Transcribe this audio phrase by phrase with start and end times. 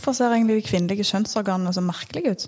[0.00, 2.44] Hvorfor ser egentlig de kvinnelige kjønnsorganene så merkelige ut?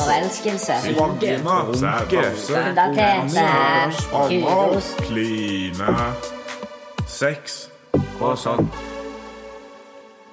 [0.00, 0.72] Forelskelse.
[5.04, 5.90] kline,
[7.06, 7.68] sex.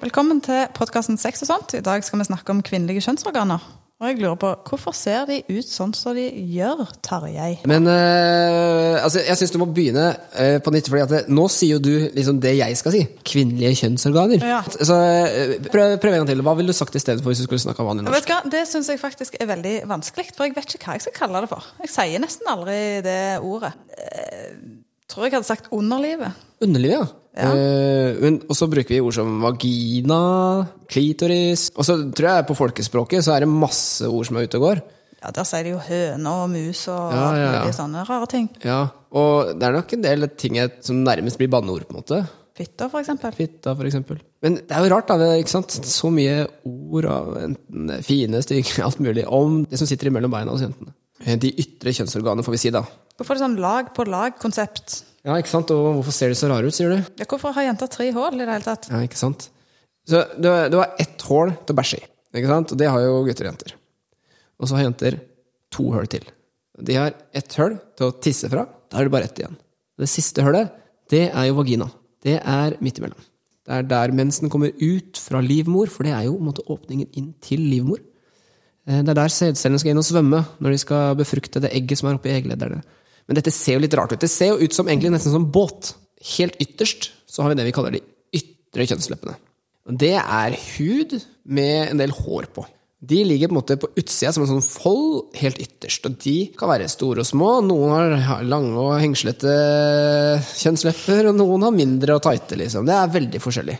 [0.00, 1.74] Velkommen til podkasten Sex og sånt.
[1.74, 3.79] I dag skal vi snakke om kvinnelige kjønnsorganer.
[4.00, 6.22] Og jeg lurer på, Hvorfor ser de ut sånn som de
[6.54, 7.58] gjør, Tarjei?
[7.68, 10.06] Men eh, altså, jeg syns du må begynne
[10.40, 13.02] eh, på nytt, fordi at det, nå sier jo du liksom det jeg skal si.
[13.28, 14.40] Kvinnelige kjønnsorganer.
[14.40, 14.62] Ja.
[14.72, 16.40] Så eh, prøv, prøv en gang til.
[16.48, 18.16] Hva ville du sagt i stedet for hvis du skulle snakka vanlig norsk?
[18.16, 18.54] vet du hva?
[18.56, 21.44] Det syns jeg faktisk er veldig vanskelig, for jeg vet ikke hva jeg skal kalle
[21.44, 21.68] det for.
[21.84, 23.74] Jeg sier nesten aldri det ordet.
[24.00, 24.60] Jeg
[25.12, 26.40] tror jeg hadde sagt underlivet.
[26.64, 27.19] Underlivet, ja.
[27.36, 27.50] Ja.
[27.54, 30.16] Eh, og så bruker vi ord som vagina,
[30.90, 34.58] klitoris Og så tror jeg på folkespråket så er det masse ord som er ute
[34.58, 34.80] og går.
[35.20, 37.72] Ja, Der sier de jo høne og mus og Ja, ja, ja.
[37.76, 38.48] sånne rare ting.
[38.64, 42.20] Ja, Og det er nok en del ting som nærmest blir banneord, på en måte.
[42.56, 43.32] Fitta, for eksempel.
[43.36, 44.18] Fitta, for eksempel.
[44.42, 45.30] Men det er jo rart, da.
[45.40, 45.70] Ikke sant?
[45.70, 50.50] Så mye ord av enten fine, stygge, alt mulig, om det som sitter imellom beina
[50.52, 50.92] hos jentene.
[51.24, 52.82] Eh, De ytre kjønnsorganene, får vi si, da.
[53.16, 55.02] Hvorfor er det sånn lag på lag-konsept?
[55.26, 55.70] Ja, ikke sant?
[55.74, 57.00] Og hvorfor ser de så rare ut, sier du?
[57.20, 58.88] Ja, hvorfor har jenter tre hull i det hele tatt?
[58.92, 59.48] Ja, ikke sant?
[60.08, 62.06] Så du, du har ett hull til å bæsje i,
[62.40, 62.72] ikke sant?
[62.72, 63.74] Og det har jo gutter og jenter.
[64.60, 65.18] Og så har jenter
[65.72, 66.24] to hull til.
[66.80, 68.64] De har ett hull til å tisse fra.
[68.90, 69.58] Da er det bare ett igjen.
[70.00, 70.72] Det siste hullet,
[71.12, 71.90] det er jo vagina.
[72.24, 73.20] Det er midt imellom.
[73.68, 77.34] Det er der mensen kommer ut fra livmor, for det er jo måte, åpningen inn
[77.44, 78.00] til livmor.
[78.88, 82.00] Eh, Det er der sædcellene skal inn og svømme når de skal befrukte det egget
[82.00, 82.80] som er oppi eggledderne.
[83.28, 84.22] Men dette ser jo litt rart ut.
[84.22, 85.94] Det ser jo ut som egentlig nesten som båt.
[86.36, 88.02] Helt ytterst så har vi det vi kaller de
[88.36, 89.36] ytre kjønnsleppene.
[90.00, 91.16] Det er hud
[91.50, 92.66] med en del hår på.
[93.00, 96.04] De ligger på en måte på utsida som en sånn fold helt ytterst.
[96.04, 97.52] Og de kan være store og små.
[97.64, 99.54] Noen har lange og hengslete
[100.60, 102.58] kjønnslepper, og noen har mindre og tighte.
[102.60, 102.84] Liksom.
[102.88, 103.78] Det er veldig forskjellig.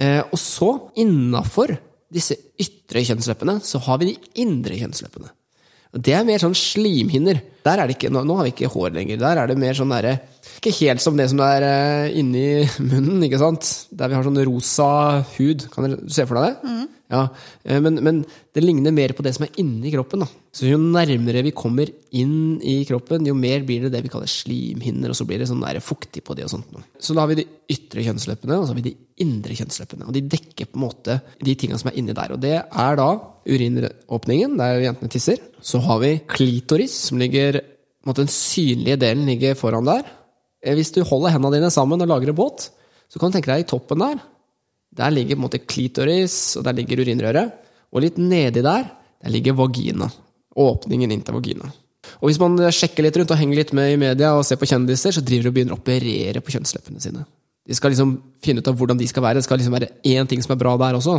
[0.00, 0.70] Eh, og så,
[1.02, 1.74] innafor
[2.08, 5.28] disse ytre kjønnsleppene, så har vi de indre kjønnsleppene.
[5.96, 7.40] Det er mer sånn slimhinner.
[7.64, 9.20] Der er det ikke, nå, nå har vi ikke hår lenger.
[9.22, 10.18] Der er det mer sånn derre
[10.58, 12.44] Ikke helt som det som er eh, inni
[12.90, 13.68] munnen, ikke sant?
[13.94, 14.90] Der vi har sånn rosa
[15.36, 15.68] hud.
[15.72, 16.76] Kan dere se for deg det?
[17.08, 17.22] Ja,
[17.64, 18.20] eh, men, men
[18.52, 20.26] det ligner mer på det som er inni kroppen.
[20.26, 20.28] Da.
[20.52, 24.28] Så jo nærmere vi kommer inn i kroppen, jo mer blir det det vi kaller
[24.28, 26.76] slimhinner, og så blir det sånn der fuktig på de og sånt.
[27.00, 30.08] Så da har vi de ytre kjønnsleppene, og så har vi de indre kjønnsleppene.
[30.08, 32.36] Og de dekker på en måte de tinga som er inni der.
[32.36, 33.08] Og det er da
[33.48, 35.40] urinåpningen, der jentene tisser.
[35.60, 37.62] Så har vi klitoris, som ligger
[38.16, 40.06] Den synlige delen ligger foran der.
[40.64, 42.70] Eh, Hvis du holder hendene dine sammen og lager en båt,
[43.10, 44.16] så kan du tenke deg i toppen der
[44.98, 47.52] der ligger måte klitoris, og der ligger urinrøret.
[47.92, 48.88] Og litt nedi der,
[49.22, 50.08] der ligger vagina.
[50.58, 51.70] Åpningen inn til vagina.
[52.18, 54.68] Og hvis man sjekker litt rundt og henger litt med i media og ser på
[54.68, 57.26] kjendiser, så driver de og begynner å operere på kjønnsleppene sine.
[57.68, 59.38] De skal liksom finne ut av hvordan de skal være.
[59.38, 61.18] Det skal liksom være én ting som er bra der også.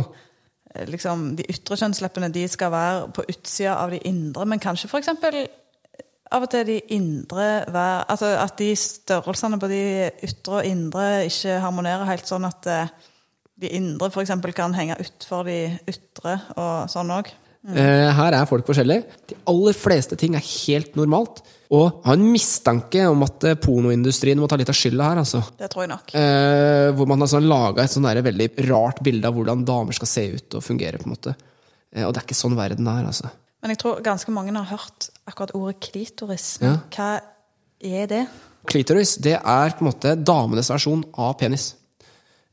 [0.74, 4.90] Eh, Liksom, de ytre kjønnsleppene de skal være på utsida av de indre, men kanskje
[4.90, 5.46] for eksempel
[6.30, 11.24] av og til de indre vær, altså At de størrelsene på de ytre og indre
[11.26, 12.92] ikke harmonerer helt sånn at eh,
[13.60, 17.28] de indre eksempel kan henge utfor de ytre og sånn òg.
[17.68, 19.04] Eh, Her er folk forskjellige.
[19.28, 21.42] De aller fleste ting er helt normalt.
[21.70, 25.42] Og har en mistanke om at eh, pornoindustrien må ta litt av skylda her, altså.
[25.60, 26.14] Det tror jeg nok.
[26.18, 30.10] Eh, hvor man har sånn laga et sånn veldig rart bilde av hvordan damer skal
[30.10, 30.98] se ut og fungere.
[30.98, 31.36] på en måte.
[31.94, 33.30] Eh, og det er ikke sånn verden er, altså.
[33.60, 36.54] Men jeg tror ganske mange har hørt akkurat ordet klitoris.
[36.64, 36.78] Ja.
[36.90, 37.10] Hva
[37.84, 38.24] er det?
[38.70, 41.74] Klitoris det er på en måte damenes versjon av penis.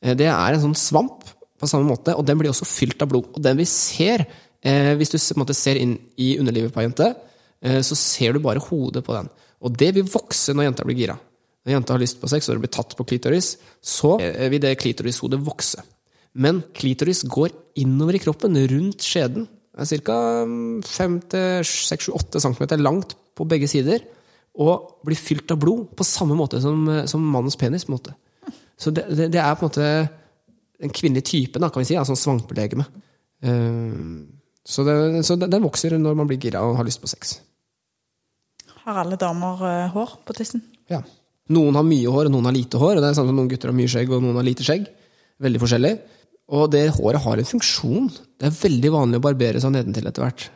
[0.03, 1.25] Eh, det er en sånn svamp
[1.57, 3.31] på samme måte, og den blir også fylt av blod.
[3.33, 4.27] Og den vi ser,
[4.63, 7.11] eh, hvis du ser inn i underlivet på ei jente,
[7.61, 9.29] eh, så ser du bare hodet på den.
[9.61, 11.17] Og det vil vokse når jenta blir gira.
[11.65, 14.63] Når jenta har lyst på sex og det blir tatt på klitoris, så eh, vil
[14.63, 15.83] det klitorishodet vokse.
[16.37, 19.47] Men klitoris går innover i kroppen, rundt skjeden.
[19.77, 20.19] Det er ca.
[20.85, 24.05] 5-6-8 cm langt på begge sider.
[24.57, 27.85] Og blir fylt av blod på samme måte som, som mannens penis.
[27.85, 28.15] på en måte.
[28.77, 29.89] Så det, det, det er på en måte
[30.81, 31.97] den kvinnelige typen, da, kan vi si.
[31.97, 32.85] Altså svamplegeme.
[33.45, 34.25] Uh,
[34.67, 37.37] så, det, så den vokser når man blir gira og har lyst på sex.
[38.83, 40.63] Har alle damer eh, hår på tissen?
[40.91, 41.01] Ja.
[41.55, 42.97] Noen har mye hår, og noen har lite hår.
[42.97, 44.87] og det er sånn at Noen gutter har mye skjegg, og noen har lite skjegg.
[45.43, 45.93] Veldig forskjellig.
[46.57, 48.07] Og det håret har en funksjon.
[48.39, 50.47] Det er veldig vanlig å barbere seg nedentil etter hvert.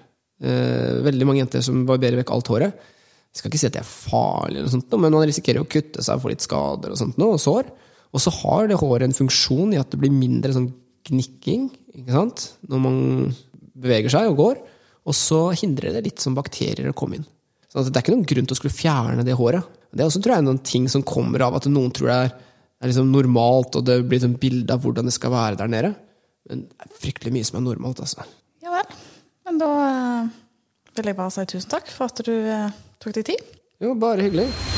[0.42, 2.88] Eh, veldig mange jenter som barberer vekk alt håret.
[3.32, 6.04] Jeg skal ikke si at det er farlig, eller sånt, men man risikerer å kutte
[6.04, 7.70] seg og få litt skader og sånt, og sår.
[8.12, 10.68] Og så har det håret en funksjon i at det blir mindre sånn
[11.08, 11.70] gnikking
[12.12, 12.98] når man
[13.82, 14.62] beveger seg og går.
[15.10, 17.28] Og så hindrer det litt som bakterier å komme inn.
[17.72, 19.80] Så det er ikke noen grunn til å skulle fjerne det håret.
[19.92, 22.34] Det er også tror jeg noen ting som kommer av at noen tror det er,
[22.82, 25.94] er liksom normalt, og det blir et bilde av hvordan det skal være der nede.
[26.50, 28.28] Men det er fryktelig mye som er normalt, altså.
[28.64, 29.00] Ja vel.
[29.48, 30.30] Men da eh,
[30.98, 33.58] vil jeg bare si tusen takk for at du eh, tok deg tid.
[33.82, 34.71] Jo, bare hyggelig.